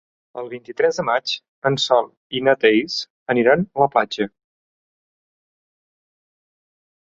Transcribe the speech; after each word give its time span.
El 0.41 0.47
vint-i-tres 0.51 0.99
de 1.01 1.03
maig 1.09 1.33
en 1.69 1.77
Sol 1.83 2.07
i 2.39 2.41
na 2.47 2.55
Thaís 2.65 2.97
aniran 3.35 3.67
a 3.67 3.83
la 3.83 3.89
platja. 3.97 4.29